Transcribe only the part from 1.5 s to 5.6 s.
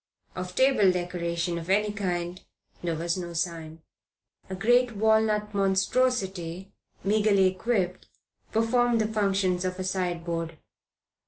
of any kind there was no sign. A great walnut